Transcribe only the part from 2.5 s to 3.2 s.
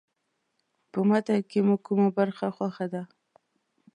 خوښه ده.